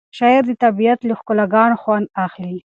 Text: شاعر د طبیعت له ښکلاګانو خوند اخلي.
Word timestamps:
شاعر 0.17 0.43
د 0.47 0.51
طبیعت 0.63 0.99
له 1.09 1.13
ښکلاګانو 1.19 1.79
خوند 1.81 2.05
اخلي. 2.25 2.57